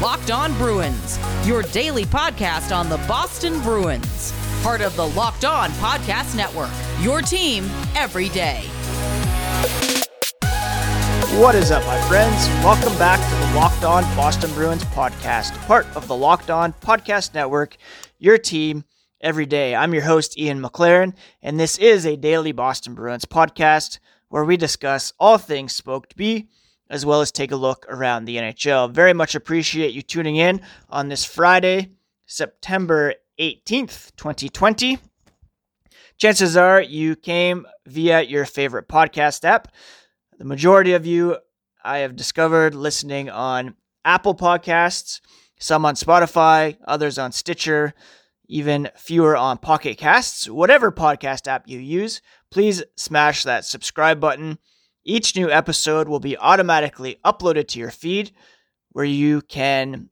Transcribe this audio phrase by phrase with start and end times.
[0.00, 4.32] Locked On Bruins, your daily podcast on the Boston Bruins.
[4.62, 6.70] Part of the Locked On Podcast Network,
[7.00, 8.62] your team every day.
[11.38, 12.46] What is up, my friends?
[12.64, 17.34] Welcome back to the Locked On Boston Bruins podcast, part of the Locked On Podcast
[17.34, 17.76] Network,
[18.18, 18.84] your team
[19.20, 19.74] every day.
[19.74, 23.98] I'm your host, Ian McLaren, and this is a daily Boston Bruins podcast
[24.30, 26.48] where we discuss all things Spoked B
[26.92, 28.92] as well as take a look around the NHL.
[28.92, 31.88] Very much appreciate you tuning in on this Friday,
[32.26, 34.98] September 18th, 2020.
[36.18, 39.68] Chances are you came via your favorite podcast app.
[40.38, 41.38] The majority of you
[41.82, 43.74] I have discovered listening on
[44.04, 45.22] Apple Podcasts,
[45.58, 47.94] some on Spotify, others on Stitcher,
[48.48, 50.46] even fewer on Pocket Casts.
[50.46, 54.58] Whatever podcast app you use, please smash that subscribe button
[55.04, 58.32] each new episode will be automatically uploaded to your feed
[58.90, 60.10] where you can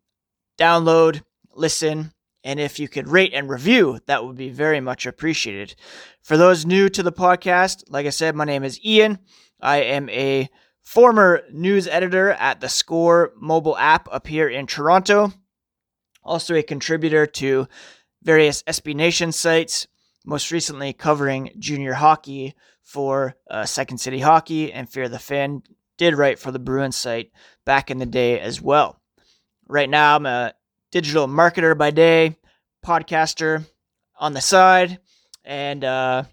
[0.58, 1.22] download,
[1.54, 5.74] listen, and if you could rate and review, that would be very much appreciated.
[6.22, 9.18] For those new to the podcast, like I said, my name is Ian.
[9.60, 10.48] I am a
[10.82, 15.32] former news editor at the Score mobile app up here in Toronto,
[16.24, 17.68] also a contributor to
[18.22, 19.86] various SB Nation sites,
[20.24, 25.62] most recently covering junior hockey for uh, Second City Hockey and Fear the Fin.
[25.96, 27.30] Did write for the Bruins site
[27.64, 29.00] back in the day as well.
[29.68, 30.54] Right now, I'm a
[30.90, 32.36] digital marketer by day,
[32.84, 33.66] podcaster
[34.18, 34.98] on the side,
[35.44, 36.24] and uh,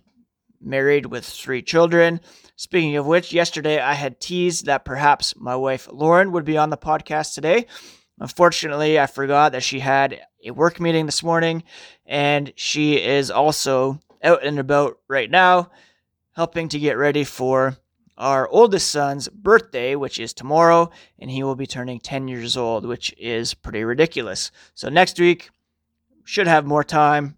[0.62, 2.22] married with three children.
[2.56, 6.70] Speaking of which, yesterday I had teased that perhaps my wife Lauren would be on
[6.70, 7.68] the podcast today.
[8.20, 11.64] Unfortunately, I forgot that she had a work meeting this morning,
[12.06, 15.70] and she is also out and about right now
[16.36, 17.78] helping to get ready for
[18.18, 20.90] our oldest son's birthday, which is tomorrow,
[21.20, 24.52] and he will be turning 10 years old, which is pretty ridiculous.
[24.74, 25.50] So next week,
[26.24, 27.38] should have more time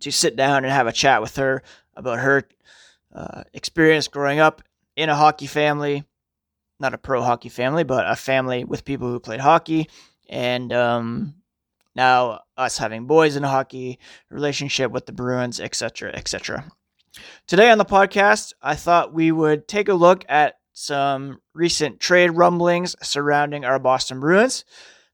[0.00, 1.62] to sit down and have a chat with her
[1.96, 2.46] about her
[3.14, 4.62] uh, experience growing up
[4.96, 6.04] in a hockey family,
[6.78, 9.88] not a pro hockey family, but a family with people who played hockey,
[10.28, 11.34] and um,
[11.96, 13.98] now us having boys in hockey,
[14.30, 16.70] relationship with the Bruins, etc., etc.
[17.46, 22.28] Today on the podcast, I thought we would take a look at some recent trade
[22.28, 24.64] rumblings surrounding our Boston Bruins,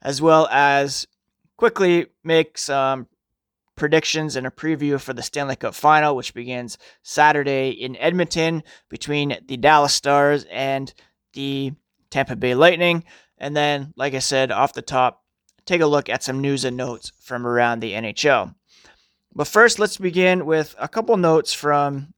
[0.03, 1.07] as well as
[1.57, 3.07] quickly make some
[3.77, 9.39] predictions and a preview for the Stanley Cup final, which begins Saturday in Edmonton between
[9.47, 10.93] the Dallas Stars and
[11.33, 11.73] the
[12.11, 13.05] Tampa Bay Lightning.
[13.39, 15.22] And then, like I said, off the top,
[15.65, 18.55] take a look at some news and notes from around the NHL.
[19.35, 22.13] But first, let's begin with a couple notes from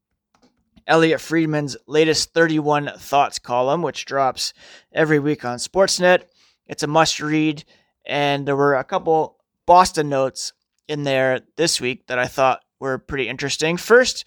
[0.87, 4.53] Elliot Friedman's latest 31 Thoughts column, which drops
[4.93, 6.25] every week on Sportsnet.
[6.67, 7.65] It's a must read,
[8.05, 10.53] and there were a couple Boston notes
[10.89, 13.77] in there this week that I thought were pretty interesting.
[13.77, 14.27] First,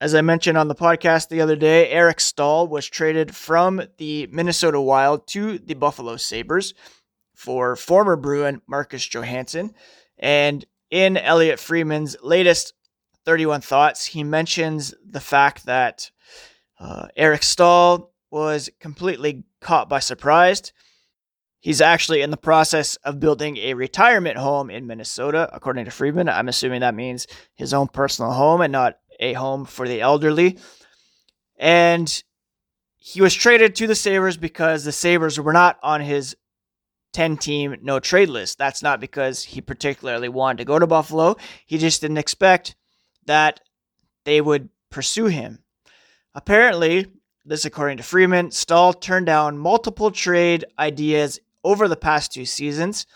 [0.00, 4.26] as I mentioned on the podcast the other day, Eric Staal was traded from the
[4.30, 6.74] Minnesota Wild to the Buffalo Sabres
[7.36, 9.74] for former Bruin Marcus Johansson.
[10.18, 12.72] And in Elliot Friedman's latest
[13.26, 16.10] 31 Thoughts, he mentions the fact that
[16.80, 20.72] uh, Eric Staal was completely caught by surprise.
[21.60, 26.28] He's actually in the process of building a retirement home in Minnesota, according to Friedman.
[26.28, 30.58] I'm assuming that means his own personal home and not a home for the elderly.
[31.58, 32.22] And
[32.96, 36.36] he was traded to the Sabres because the Sabres were not on his
[37.16, 38.58] 10 team no trade list.
[38.58, 41.36] That's not because he particularly wanted to go to Buffalo.
[41.64, 42.76] He just didn't expect
[43.24, 43.60] that
[44.24, 45.60] they would pursue him.
[46.34, 47.06] Apparently,
[47.42, 53.06] this according to Friedman, Staal turned down multiple trade ideas over the past two seasons,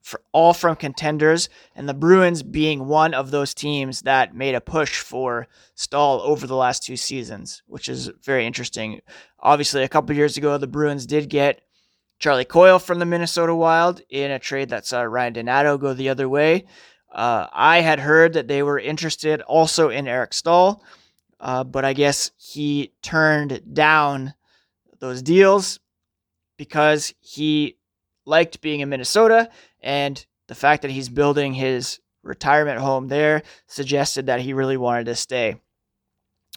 [0.00, 4.62] for all from contenders, and the Bruins being one of those teams that made a
[4.62, 9.02] push for Staal over the last two seasons, which is very interesting.
[9.40, 11.60] Obviously, a couple years ago, the Bruins did get
[12.22, 16.08] Charlie Coyle from the Minnesota Wild in a trade that saw Ryan Donato go the
[16.08, 16.66] other way.
[17.10, 20.84] Uh, I had heard that they were interested also in Eric Staal,
[21.40, 24.34] uh, but I guess he turned down
[25.00, 25.80] those deals
[26.56, 27.76] because he
[28.24, 34.26] liked being in Minnesota and the fact that he's building his retirement home there suggested
[34.26, 35.56] that he really wanted to stay.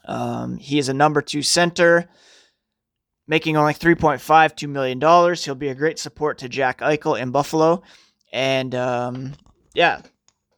[0.07, 2.07] Um, he is a number two center
[3.27, 5.35] making only $3.52 million.
[5.35, 7.83] He'll be a great support to Jack Eichel in Buffalo.
[8.31, 9.33] And um,
[9.73, 10.01] yeah,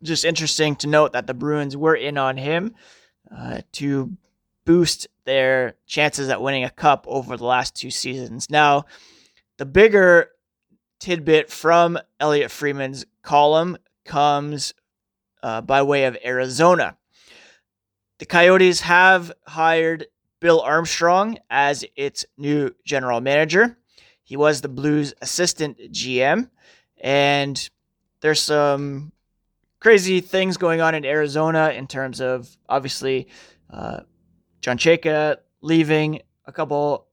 [0.03, 2.75] just interesting to note that the Bruins were in on him
[3.35, 4.15] uh, to
[4.65, 8.49] boost their chances at winning a cup over the last two seasons.
[8.49, 8.85] Now,
[9.57, 10.29] the bigger
[10.99, 14.73] tidbit from Elliot Friedman's column comes
[15.43, 16.97] uh, by way of Arizona.
[18.19, 20.07] The Coyotes have hired
[20.39, 23.77] Bill Armstrong as its new general manager.
[24.23, 26.49] He was the Blues assistant GM,
[26.99, 27.69] and
[28.21, 29.11] there's some
[29.79, 33.27] crazy things going on in Arizona in terms of obviously
[33.69, 34.01] uh,
[34.61, 37.07] John Chayka leaving a couple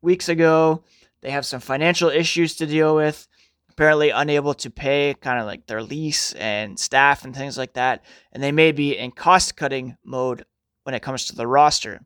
[0.00, 0.84] weeks ago.
[1.20, 3.28] They have some financial issues to deal with.
[3.70, 8.04] Apparently, unable to pay kind of like their lease and staff and things like that.
[8.32, 10.44] And they may be in cost cutting mode
[10.82, 12.00] when it comes to the roster.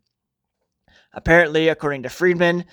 [1.16, 2.66] Apparently, according to Friedman,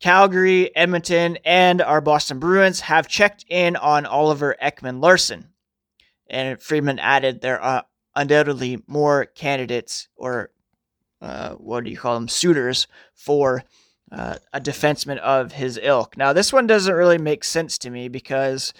[0.00, 5.48] Calgary, Edmonton, and our Boston Bruins have checked in on Oliver Ekman Larsson.
[6.28, 7.84] And Friedman added there are
[8.14, 10.50] undoubtedly more candidates or
[11.22, 13.64] uh, what do you call them, suitors for
[14.12, 16.18] uh, a defenseman of his ilk.
[16.18, 18.74] Now, this one doesn't really make sense to me because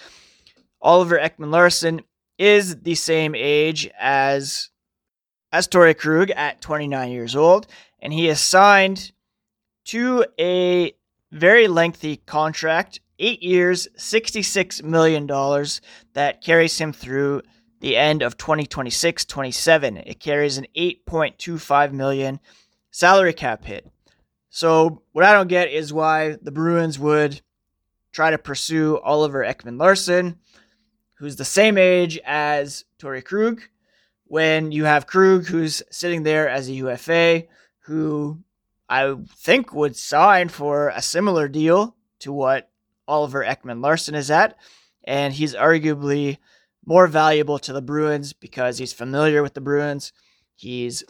[0.83, 2.03] Oliver Ekman Larsson
[2.39, 4.69] is the same age as
[5.53, 7.67] as Torey Krug at 29 years old,
[8.01, 9.13] and he is signed
[9.87, 10.93] to a
[11.33, 15.27] very lengthy contract, eight years, $66 million,
[16.15, 17.43] that carries him through
[17.81, 19.97] the end of 2026 27.
[19.99, 22.41] It carries an 8.25 million
[22.91, 23.91] salary cap hit.
[24.51, 27.43] So, what I don't get is why the Bruins would
[28.13, 30.39] try to pursue Oliver Ekman Larsson,
[31.19, 33.61] who's the same age as Torey Krug,
[34.25, 37.45] when you have Krug, who's sitting there as a UFA,
[37.87, 38.39] who
[38.89, 42.71] I think would sign for a similar deal to what
[43.09, 44.57] Oliver Ekman Larsson is at.
[45.05, 46.39] And he's arguably
[46.85, 50.13] more valuable to the Bruins because he's familiar with the Bruins.
[50.55, 51.05] He's,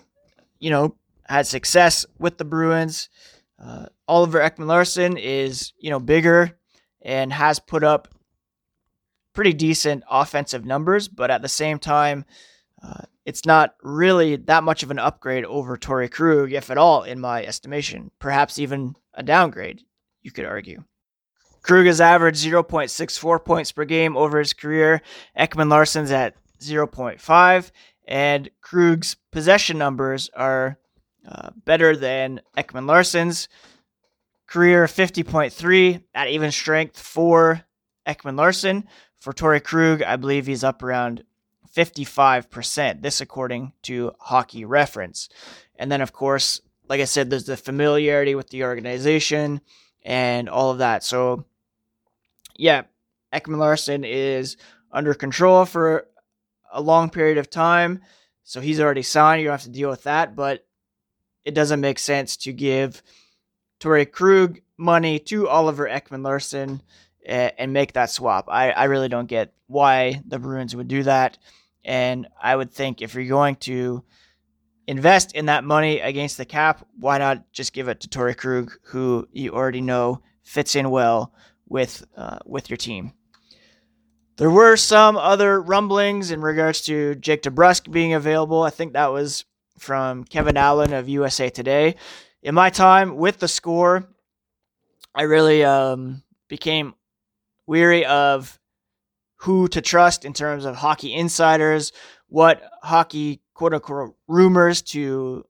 [0.59, 0.97] you know,
[1.27, 3.09] had success with the Bruins.
[3.63, 6.59] Uh, Oliver Ekman Larsson is, you know, bigger
[7.03, 8.09] and has put up
[9.33, 12.25] pretty decent offensive numbers, but at the same time,
[12.83, 17.03] uh, it's not really that much of an upgrade over Torey Krug, if at all,
[17.03, 18.13] in my estimation.
[18.21, 19.83] Perhaps even a downgrade,
[20.23, 20.85] you could argue.
[21.61, 25.03] Krug has averaged 0.64 points per game over his career.
[25.37, 27.71] Ekman Larsson's at 0.5,
[28.07, 30.79] and Krug's possession numbers are
[31.27, 33.49] uh, better than Ekman Larsson's.
[34.47, 37.63] Career 50.3 at even strength for
[38.07, 38.87] Ekman Larsson.
[39.17, 41.25] For Torey Krug, I believe he's up around
[41.77, 43.03] 55%.
[43.03, 45.29] This, according to Hockey Reference.
[45.77, 49.61] And then, of course, like I said, there's the familiarity with the organization
[50.05, 51.05] and all of that.
[51.05, 51.45] So,
[52.57, 52.83] yeah,
[53.33, 54.57] Ekman Larsson is
[54.91, 56.07] under control for
[56.73, 58.01] a long period of time.
[58.45, 59.43] So he's already signed.
[59.43, 60.35] You don't have to deal with that.
[60.35, 60.65] But
[61.45, 63.03] it doesn't make sense to give
[63.81, 66.81] Torey Krug money to Oliver Ekman Larsson
[67.25, 68.47] eh, and make that swap.
[68.49, 71.39] I, I really don't get why the Bruins would do that.
[71.87, 74.03] And I would think if you're going to
[74.89, 78.73] invest in that money against the cap, why not just give it to Torey Krug,
[78.83, 81.33] who you already know fits in well
[81.69, 83.13] with uh, with your team.
[84.37, 88.63] There were some other rumblings in regards to Jake DeBrusk being available.
[88.63, 89.45] I think that was
[89.79, 91.95] from Kevin Allen of USA Today.
[92.43, 94.09] In my time with the score,
[95.15, 96.95] I really um, became
[97.67, 98.59] weary of
[99.37, 101.93] who to trust in terms of hockey insiders,
[102.29, 105.45] what hockey quote unquote rumors to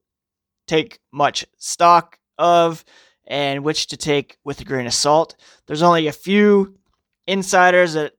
[0.67, 2.83] take much stock of,
[3.25, 5.35] and which to take with a grain of salt.
[5.65, 6.77] There's only a few
[7.25, 8.13] insiders that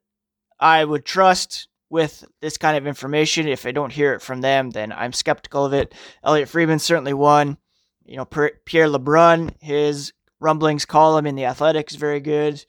[0.60, 3.48] I would trust with this kind of information.
[3.48, 5.94] If I don't hear it from them, then I'm skeptical of it.
[6.22, 7.56] Elliot Friedman certainly one.
[8.04, 12.64] You know, Pierre LeBrun, his rumblings column in the Athletic is very good.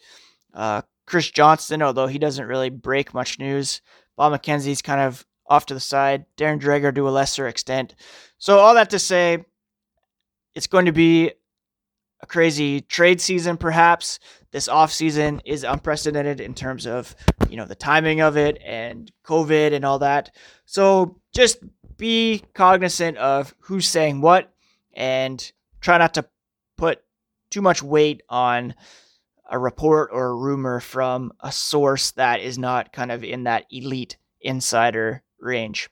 [0.54, 3.82] Uh, Chris Johnston, although he doesn't really break much news.
[4.16, 6.26] Bob McKenzie's kind of off to the side.
[6.38, 7.96] Darren Dreger to a lesser extent.
[8.38, 9.44] So all that to say,
[10.54, 11.32] it's going to be
[12.22, 14.20] a crazy trade season, perhaps.
[14.52, 17.16] This off season is unprecedented in terms of
[17.50, 20.36] you know the timing of it and COVID and all that.
[20.66, 21.58] So just
[21.98, 24.54] be cognizant of who's saying what
[24.94, 25.52] and
[25.82, 26.26] try not to
[26.78, 27.02] put
[27.50, 28.76] too much weight on
[29.50, 33.66] a report or a rumor from a source that is not kind of in that
[33.72, 35.90] elite insider range.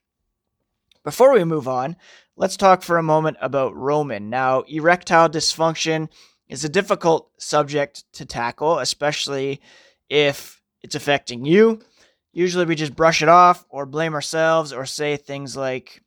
[1.04, 1.96] Before we move on,
[2.36, 4.30] let's talk for a moment about Roman.
[4.30, 6.10] Now, erectile dysfunction
[6.48, 9.62] is a difficult subject to tackle, especially
[10.10, 11.82] if it's affecting you.
[12.32, 16.04] Usually we just brush it off or blame ourselves or say things like,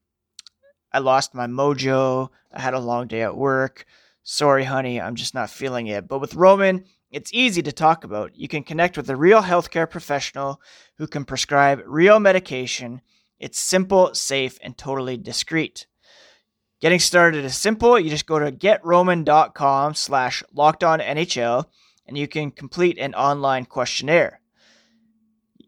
[0.93, 3.85] I lost my mojo, I had a long day at work,
[4.23, 6.07] sorry, honey, I'm just not feeling it.
[6.09, 8.37] But with Roman, it's easy to talk about.
[8.37, 10.61] You can connect with a real healthcare professional
[10.99, 13.01] who can prescribe real medication.
[13.39, 15.87] It's simple, safe, and totally discreet.
[16.81, 17.99] Getting started is simple.
[17.99, 21.65] You just go to getroman.com slash lockedonnhl
[22.07, 24.41] and you can complete an online questionnaire.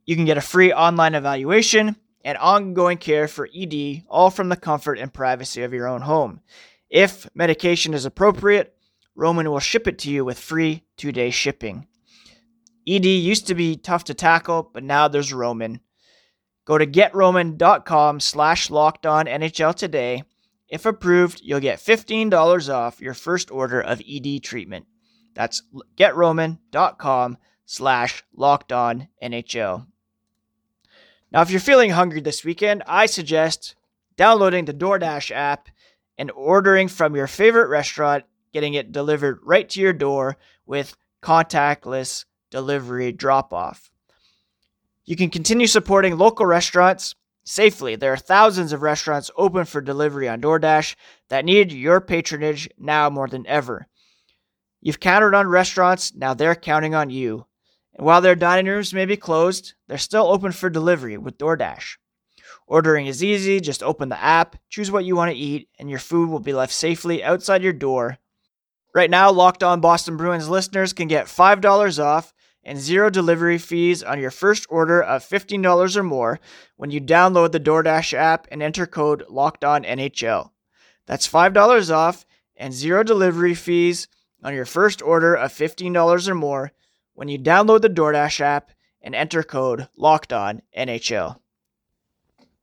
[0.07, 4.57] You can get a free online evaluation and ongoing care for ED, all from the
[4.57, 6.41] comfort and privacy of your own home.
[6.89, 8.75] If medication is appropriate,
[9.15, 11.87] Roman will ship it to you with free two day shipping.
[12.87, 15.81] ED used to be tough to tackle, but now there's Roman.
[16.65, 20.25] Go to getroman.com slash locked on NHL today.
[20.69, 24.87] If approved, you'll get $15 off your first order of ED treatment.
[25.35, 25.63] That's
[25.97, 29.87] getroman.com slash locked on NHL.
[31.31, 33.75] Now, if you're feeling hungry this weekend, I suggest
[34.17, 35.69] downloading the DoorDash app
[36.19, 42.25] and ordering from your favorite restaurant, getting it delivered right to your door with contactless
[42.51, 43.91] delivery drop off.
[45.05, 47.97] You can continue supporting local restaurants safely.
[47.97, 50.95] There are thousands of restaurants open for delivery on DoorDash
[51.29, 53.89] that need your patronage now more than ever.
[54.81, 57.47] You've counted on restaurants, now they're counting on you.
[57.95, 61.97] And while their dining rooms may be closed, they're still open for delivery with DoorDash.
[62.67, 65.99] Ordering is easy, just open the app, choose what you want to eat, and your
[65.99, 68.19] food will be left safely outside your door.
[68.95, 74.03] Right now, Locked On Boston Bruins listeners can get $5 off and zero delivery fees
[74.03, 76.41] on your first order of $15 or more
[76.77, 80.51] when you download the DoorDash app and enter code LOCKEDONNHL.
[81.07, 84.09] That's $5 off and zero delivery fees
[84.45, 86.73] on your first order of $15 or more
[87.15, 91.42] when you download the DoorDash app and enter code LOCKEDONNHL.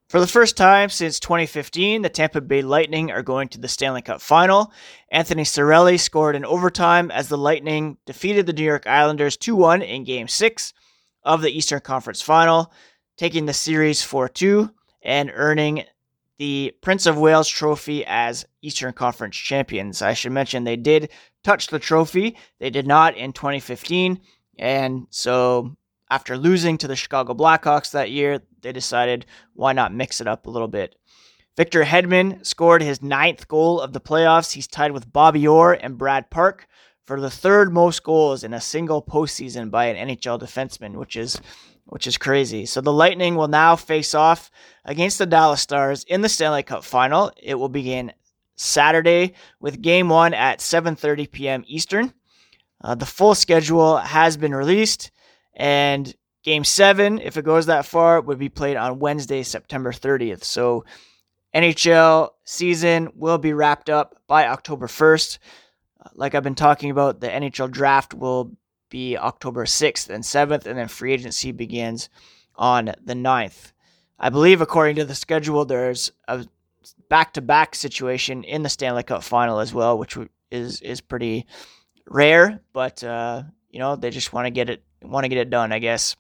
[0.10, 4.02] For the first time since 2015, the Tampa Bay Lightning are going to the Stanley
[4.02, 4.74] Cup final.
[5.12, 9.84] Anthony Cirelli scored in overtime as the Lightning defeated the New York Islanders 2 1
[9.84, 10.74] in Game 6
[11.22, 12.74] of the Eastern Conference final,
[13.18, 14.72] taking the series 4 2
[15.04, 15.84] and earning
[16.40, 20.02] the Prince of Wales trophy as Eastern Conference champions.
[20.02, 21.12] I should mention they did
[21.44, 24.20] touch the trophy, they did not in 2015.
[24.58, 25.78] And so
[26.10, 30.46] after losing to the Chicago Blackhawks that year, they decided why not mix it up
[30.46, 30.96] a little bit.
[31.56, 34.54] Victor Hedman scored his ninth goal of the playoffs.
[34.54, 36.68] He's tied with Bobby Orr and Brad Park
[37.06, 41.42] for the third most goals in a single postseason by an NHL defenseman, which is
[41.86, 42.68] which is crazy.
[42.68, 44.52] So the Lightning will now face off
[44.86, 47.32] against the Dallas Stars in the Stanley Cup final.
[47.42, 48.14] It will begin
[48.56, 51.64] Saturday with game 1 at 7:30 p.m.
[51.68, 52.14] Eastern.
[52.82, 55.12] Uh, the full schedule has been released,
[55.60, 60.46] and Game 7, if it goes that far, would be played on Wednesday, September 30th.
[60.46, 60.86] So
[61.54, 65.38] NHL season will be wrapped up by October 1st.
[66.04, 68.54] Uh, like I've been talking about, the NHL draft will
[68.90, 72.10] be October 6th and 7th, and then free agency begins
[72.56, 73.74] on the 9th.
[74.18, 76.46] I believe, according to the schedule, there's a
[77.10, 80.18] back to back situation in the Stanley Cup final as well, which
[80.52, 81.46] is, is pretty
[82.08, 85.50] rare, but uh, you know they just want to get it want to get it
[85.50, 86.16] done, I guess.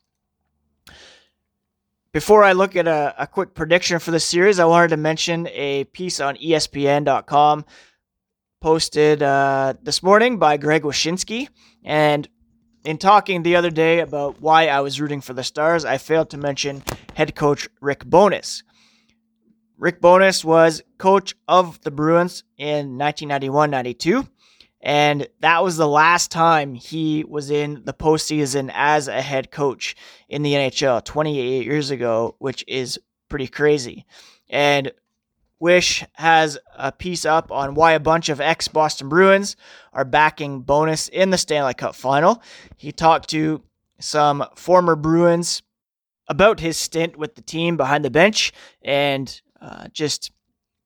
[2.11, 5.47] Before I look at a, a quick prediction for the series, I wanted to mention
[5.51, 7.65] a piece on ESPN.com
[8.61, 11.49] posted uh, this morning by Greg Wyshynski.
[11.83, 12.27] And
[12.83, 16.31] in talking the other day about why I was rooting for the Stars, I failed
[16.31, 16.83] to mention
[17.13, 18.63] head coach Rick Bowness.
[19.77, 24.27] Rick Bowness was coach of the Bruins in 1991 92.
[24.81, 29.95] And that was the last time he was in the postseason as a head coach
[30.29, 34.05] in the NHL 28 years ago, which is pretty crazy.
[34.49, 34.91] And
[35.59, 39.57] Wish has a piece up on why a bunch of ex Boston Bruins
[39.91, 42.41] are backing Bowness in the Stanley Cup final.
[42.77, 43.61] He talked to
[43.99, 45.61] some former Bruins
[46.29, 50.31] about his stint with the team behind the bench and uh, just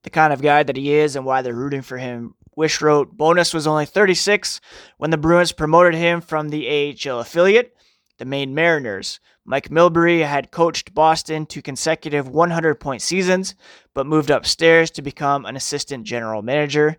[0.02, 3.18] the kind of guy that he is and why they're rooting for him Wish wrote,
[3.18, 4.62] Bowness was only 36
[4.98, 7.76] when the Bruins promoted him from the AHL affiliate,
[8.18, 9.20] the Maine Mariners.
[9.46, 13.56] Mike Milbury had coached Boston to consecutive 100 point seasons,
[13.94, 16.98] but moved upstairs to become an assistant general manager,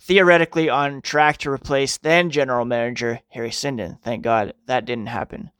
[0.00, 4.00] theoretically on track to replace then general manager Harry Sinden.
[4.02, 5.50] Thank God that didn't happen.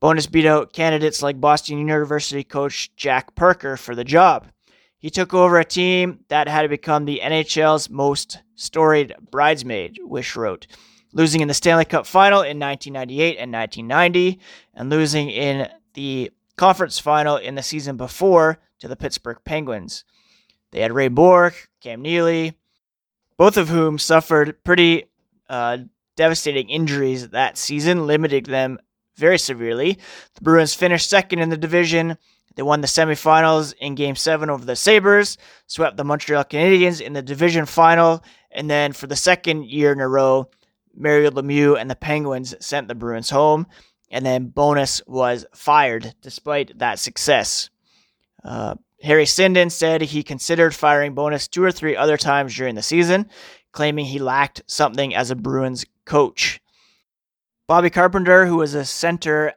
[0.00, 4.46] Bowness beat out candidates like Boston University coach Jack Parker for the job.
[4.98, 10.66] He took over a team that had become the NHL's most storied bridesmaid, Wish wrote,
[11.12, 14.40] losing in the Stanley Cup final in 1998 and 1990,
[14.74, 20.04] and losing in the conference final in the season before to the Pittsburgh Penguins.
[20.72, 22.54] They had Ray Bourque, Cam Neely,
[23.36, 25.04] both of whom suffered pretty
[25.48, 25.78] uh,
[26.16, 28.78] devastating injuries that season, limiting them
[29.16, 29.98] very severely.
[30.34, 32.18] The Bruins finished second in the division.
[32.56, 37.12] They won the semifinals in Game 7 over the Sabres, swept the Montreal Canadiens in
[37.12, 40.50] the division final, and then for the second year in a row,
[40.94, 43.66] Mario Lemieux and the Penguins sent the Bruins home,
[44.10, 47.70] and then Bowness was fired despite that success.
[48.42, 52.82] Uh, Harry Sinden said he considered firing Bowness two or three other times during the
[52.82, 53.28] season,
[53.72, 56.60] claiming he lacked something as a Bruins coach.
[57.68, 59.52] Bobby Carpenter, who was a center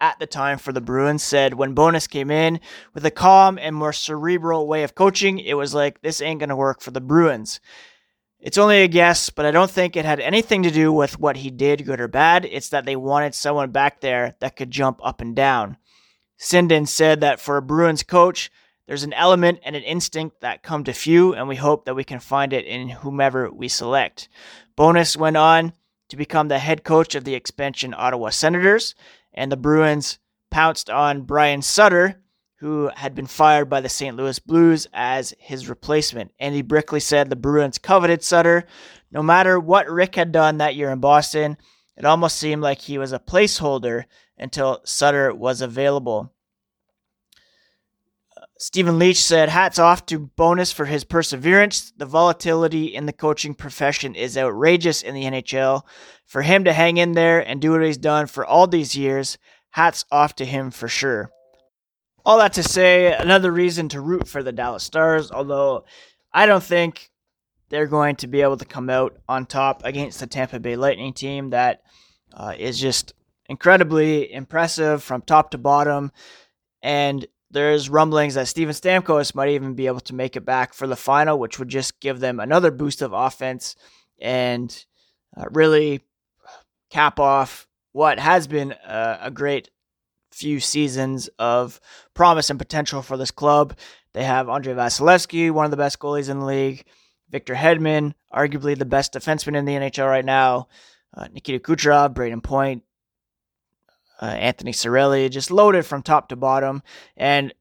[0.00, 2.60] at the time for the Bruins, said when Bowness came in
[2.94, 6.48] with a calm and more cerebral way of coaching, it was like, this ain't going
[6.48, 7.60] to work for the Bruins.
[8.38, 11.36] It's only a guess, but I don't think it had anything to do with what
[11.36, 12.46] he did, good or bad.
[12.46, 15.76] It's that they wanted someone back there that could jump up and down.
[16.38, 18.50] Sinden said that for a Bruins coach,
[18.86, 22.02] there's an element and an instinct that come to few, and we hope that we
[22.02, 24.30] can find it in whomever we select.
[24.74, 25.74] Bowness went on
[26.08, 28.94] to become the head coach of the expansion Ottawa Senators,
[29.32, 30.18] and the Bruins
[30.50, 32.22] pounced on Brian Sutter,
[32.56, 34.16] who had been fired by the St.
[34.16, 36.32] Louis Blues as his replacement.
[36.38, 38.64] Andy Brickley said the Bruins coveted Sutter.
[39.10, 41.56] No matter what Rick had done that year in Boston,
[41.96, 44.04] it almost seemed like he was a placeholder
[44.36, 46.32] until Sutter was available.
[48.60, 51.94] Stephen Leach said, Hats off to Bowness for his perseverance.
[51.96, 55.80] The volatility in the coaching profession is outrageous in the NHL.
[56.26, 59.38] For him to hang in there and do what he's done for all these years,
[59.70, 61.30] hats off to him for sure.
[62.22, 65.86] All that to say, another reason to root for the Dallas Stars, although
[66.30, 67.10] I don't think
[67.70, 71.14] they're going to be able to come out on top against the Tampa Bay Lightning
[71.14, 71.80] team that
[72.34, 73.14] uh, is just
[73.48, 76.12] incredibly impressive from top to bottom.
[76.82, 80.86] And there's rumblings that Steven Stamkos might even be able to make it back for
[80.86, 83.74] the final, which would just give them another boost of offense
[84.20, 84.84] and
[85.36, 86.00] uh, really
[86.90, 89.70] cap off what has been a, a great
[90.32, 91.80] few seasons of
[92.14, 93.76] promise and potential for this club.
[94.12, 96.84] They have Andrei Vasilevskiy, one of the best goalies in the league.
[97.30, 100.68] Victor Hedman, arguably the best defenseman in the NHL right now.
[101.16, 102.82] Uh, Nikita Kucherov, Brayden Point,
[104.20, 106.82] uh, Anthony Cirelli, just loaded from top to bottom.
[107.16, 107.54] And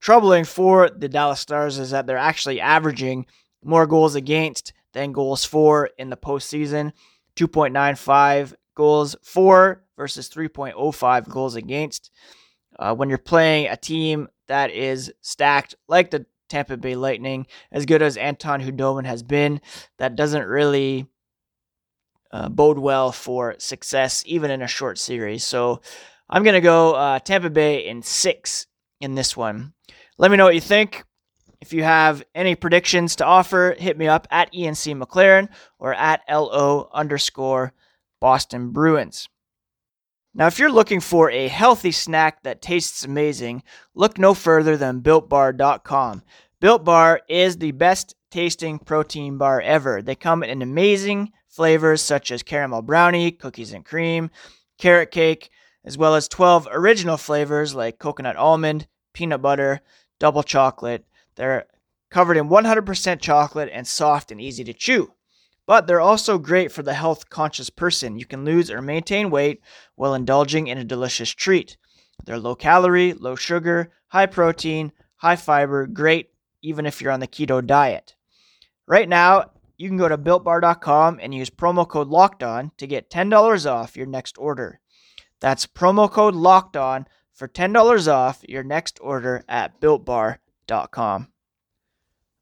[0.00, 3.26] troubling for the Dallas Stars is that they're actually averaging
[3.64, 6.92] more goals against than goals for in the postseason.
[7.36, 12.10] 2.95 goals for versus 3.05 goals against.
[12.78, 17.86] Uh, when you're playing a team that is stacked like the Tampa Bay Lightning, as
[17.86, 19.60] good as Anton Khudobin has been,
[19.98, 21.06] that doesn't really
[22.36, 25.42] uh, bode well for success, even in a short series.
[25.42, 25.80] So
[26.28, 28.66] I'm going to go uh, Tampa Bay in six
[29.00, 29.72] in this one.
[30.18, 31.04] Let me know what you think.
[31.62, 36.20] If you have any predictions to offer, hit me up at ENC McLaren or at
[36.28, 37.72] LO underscore
[38.20, 39.28] Boston Bruins.
[40.34, 43.62] Now, if you're looking for a healthy snack that tastes amazing,
[43.94, 46.22] look no further than BuiltBar.com.
[46.60, 50.02] Built Bar is the best tasting protein bar ever.
[50.02, 54.30] They come in amazing flavors such as caramel brownie, cookies and cream,
[54.78, 55.50] carrot cake,
[55.84, 59.80] as well as 12 original flavors like coconut almond, peanut butter,
[60.20, 61.04] double chocolate.
[61.34, 61.66] They're
[62.10, 65.12] covered in 100% chocolate and soft and easy to chew
[65.66, 68.18] but they're also great for the health conscious person.
[68.18, 69.60] You can lose or maintain weight
[69.96, 71.76] while indulging in a delicious treat.
[72.24, 76.30] They're low calorie, low sugar, high protein, high fiber, great
[76.62, 78.14] even if you're on the keto diet.
[78.88, 83.70] Right now, you can go to builtbar.com and use promo code LOCKEDON to get $10
[83.70, 84.80] off your next order.
[85.40, 91.28] That's promo code LOCKEDON for $10 off your next order at builtbar.com.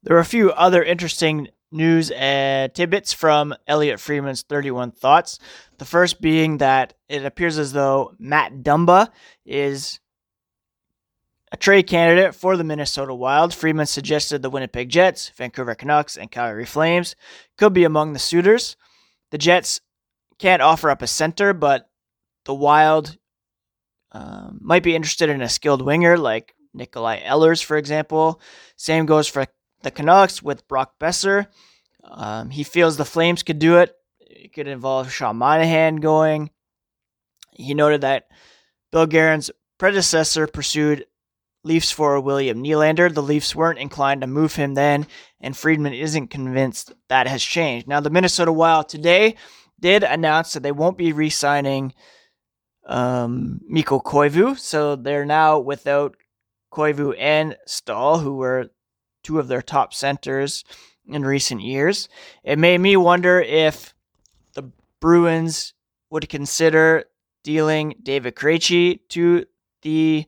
[0.03, 5.39] There are a few other interesting news tidbits from Elliot Friedman's 31 Thoughts.
[5.77, 9.09] The first being that it appears as though Matt Dumba
[9.45, 9.99] is
[11.55, 13.53] a trade candidate for the Minnesota Wild.
[13.53, 17.15] Friedman suggested the Winnipeg Jets, Vancouver Canucks, and Calgary Flames
[17.57, 18.75] could be among the suitors.
[19.31, 19.79] The Jets
[20.37, 21.89] can't offer up a center, but
[22.43, 23.17] the Wild
[24.11, 28.41] um, might be interested in a skilled winger like Nikolai Ehlers, for example.
[28.75, 29.45] Same goes for
[29.81, 31.47] the Canucks with Brock Boeser.
[32.03, 33.95] Um, he feels the Flames could do it.
[34.19, 36.49] It could involve Sean Monahan going.
[37.53, 38.25] He noted that
[38.91, 41.05] Bill Guerin's predecessor pursued
[41.65, 43.13] Leafs for William Nylander.
[43.13, 45.07] The Leafs weren't inclined to move him then,
[45.41, 47.87] and Friedman isn't convinced that has changed.
[47.87, 49.35] Now, the Minnesota Wild today
[49.79, 51.93] did announce that they won't be re signing
[52.85, 56.15] um, Mikko Koivu, so they're now without
[56.71, 58.69] Koivu and Staal, who were
[59.23, 60.63] two of their top centers
[61.07, 62.07] in recent years.
[62.43, 63.95] It made me wonder if
[64.53, 65.73] the Bruins
[66.11, 67.05] would consider
[67.43, 69.45] dealing David Krejci to
[69.81, 70.25] the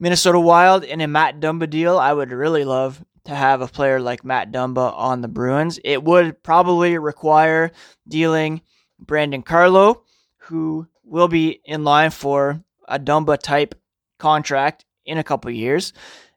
[0.00, 4.00] Minnesota Wild in a Matt Dumba deal, I would really love to have a player
[4.00, 5.80] like Matt Dumba on the Bruins.
[5.84, 7.72] It would probably require
[8.06, 8.62] dealing
[9.00, 10.04] Brandon Carlo,
[10.38, 13.74] who will be in line for a Dumba type
[14.18, 15.92] contract in a couple years.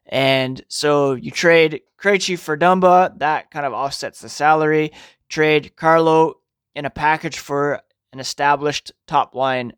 [0.06, 4.92] And so you trade Krejci for Dumba, that kind of offsets the salary.
[5.28, 6.34] Trade Carlo
[6.74, 7.80] in a package for
[8.12, 9.72] an established top line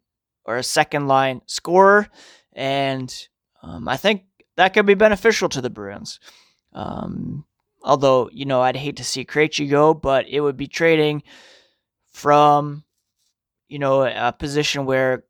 [0.44, 2.08] or a second line scorer.
[2.54, 3.14] And
[3.64, 4.24] um, I think
[4.56, 6.20] that could be beneficial to the Bruins.
[6.74, 7.44] Um,
[7.82, 11.22] although, you know, I'd hate to see Krejci go, but it would be trading
[12.12, 12.84] from,
[13.68, 15.24] you know, a position where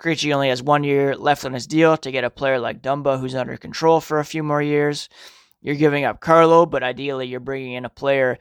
[0.00, 3.20] Krejci only has one year left on his deal to get a player like Dumba
[3.20, 5.08] who's under control for a few more years.
[5.60, 8.38] You're giving up Carlo, but ideally you're bringing in a player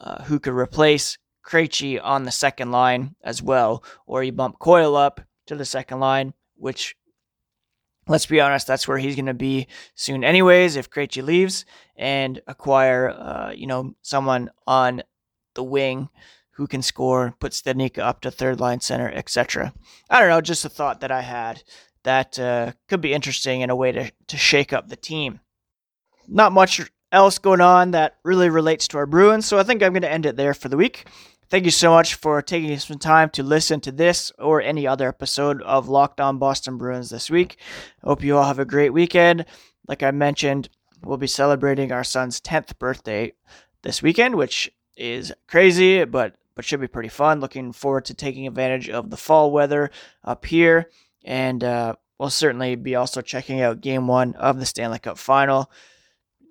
[0.00, 4.96] uh, who could replace Krejci on the second line as well, or you bump Coyle
[4.96, 6.96] up to the second line, which
[8.08, 10.76] let's be honest, that's where he's going to be soon, anyways.
[10.76, 11.64] If Krejci leaves
[11.96, 15.02] and acquire, uh, you know, someone on
[15.54, 16.08] the wing
[16.52, 19.72] who can score, put Studnicka up to third line center, etc.
[20.10, 21.62] I don't know, just a thought that I had
[22.04, 25.40] that uh, could be interesting in a way to to shake up the team.
[26.26, 29.92] Not much else going on that really relates to our Bruins, so I think I'm
[29.92, 31.06] going to end it there for the week.
[31.50, 35.08] Thank you so much for taking some time to listen to this or any other
[35.08, 37.56] episode of Locked On Boston Bruins this week.
[38.04, 39.46] Hope you all have a great weekend.
[39.86, 40.68] Like I mentioned,
[41.02, 43.32] we'll be celebrating our son's 10th birthday
[43.80, 47.40] this weekend, which is crazy, but but should be pretty fun.
[47.40, 49.90] Looking forward to taking advantage of the fall weather
[50.22, 50.90] up here,
[51.24, 55.70] and uh, we'll certainly be also checking out Game One of the Stanley Cup Final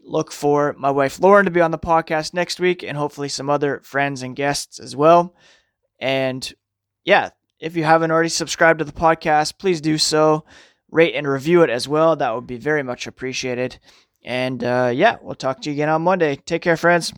[0.07, 3.49] look for my wife Lauren to be on the podcast next week and hopefully some
[3.49, 5.35] other friends and guests as well.
[5.99, 6.51] And
[7.03, 10.45] yeah, if you haven't already subscribed to the podcast, please do so.
[10.89, 12.15] Rate and review it as well.
[12.15, 13.77] That would be very much appreciated.
[14.23, 16.37] And uh, yeah, we'll talk to you again on Monday.
[16.37, 17.13] Take care, friends.